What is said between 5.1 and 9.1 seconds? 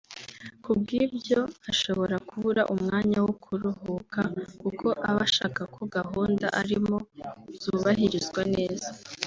ashaka ko gahunda arimo zubahirizwa neza